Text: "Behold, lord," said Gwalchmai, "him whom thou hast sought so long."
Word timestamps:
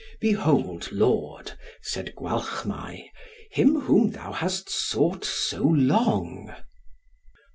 "Behold, 0.19 0.91
lord," 0.91 1.51
said 1.83 2.15
Gwalchmai, 2.15 3.11
"him 3.51 3.81
whom 3.81 4.09
thou 4.09 4.31
hast 4.33 4.67
sought 4.67 5.23
so 5.23 5.61
long." 5.63 6.51